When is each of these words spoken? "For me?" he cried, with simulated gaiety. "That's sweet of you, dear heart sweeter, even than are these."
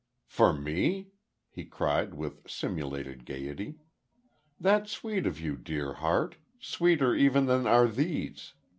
"For 0.25 0.51
me?" 0.51 1.11
he 1.47 1.63
cried, 1.63 2.15
with 2.15 2.49
simulated 2.49 3.23
gaiety. 3.23 3.75
"That's 4.59 4.91
sweet 4.93 5.27
of 5.27 5.39
you, 5.39 5.55
dear 5.55 5.93
heart 5.93 6.37
sweeter, 6.59 7.13
even 7.13 7.45
than 7.45 7.67
are 7.67 7.85
these." 7.87 8.55